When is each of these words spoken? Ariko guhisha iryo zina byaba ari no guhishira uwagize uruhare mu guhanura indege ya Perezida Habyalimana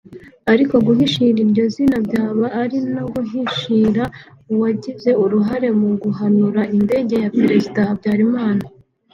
Ariko 0.51 0.75
guhisha 0.85 1.21
iryo 1.31 1.63
zina 1.73 1.97
byaba 2.07 2.45
ari 2.61 2.77
no 2.93 3.03
guhishira 3.13 4.03
uwagize 4.53 5.09
uruhare 5.23 5.69
mu 5.79 5.89
guhanura 6.03 6.61
indege 6.77 7.15
ya 7.23 7.29
Perezida 7.39 7.79
Habyalimana 7.89 8.63